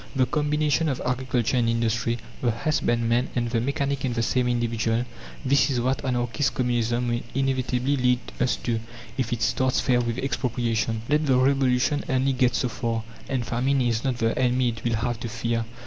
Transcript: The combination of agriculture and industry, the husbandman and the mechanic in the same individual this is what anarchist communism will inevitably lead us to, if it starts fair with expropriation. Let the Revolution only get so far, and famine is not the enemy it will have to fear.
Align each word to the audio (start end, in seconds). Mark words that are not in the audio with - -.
The 0.15 0.25
combination 0.25 0.89
of 0.89 0.99
agriculture 1.05 1.57
and 1.57 1.69
industry, 1.69 2.17
the 2.41 2.49
husbandman 2.49 3.29
and 3.35 3.51
the 3.51 3.61
mechanic 3.61 4.03
in 4.03 4.13
the 4.13 4.23
same 4.23 4.47
individual 4.47 5.05
this 5.45 5.69
is 5.69 5.79
what 5.79 6.03
anarchist 6.03 6.55
communism 6.55 7.07
will 7.07 7.21
inevitably 7.35 7.95
lead 7.97 8.19
us 8.39 8.55
to, 8.63 8.79
if 9.15 9.31
it 9.31 9.43
starts 9.43 9.79
fair 9.79 10.01
with 10.01 10.17
expropriation. 10.17 11.03
Let 11.07 11.27
the 11.27 11.37
Revolution 11.37 12.03
only 12.09 12.33
get 12.33 12.55
so 12.55 12.67
far, 12.69 13.03
and 13.29 13.45
famine 13.45 13.79
is 13.79 14.03
not 14.03 14.17
the 14.17 14.35
enemy 14.39 14.69
it 14.69 14.83
will 14.83 14.95
have 14.95 15.19
to 15.19 15.29
fear. 15.29 15.65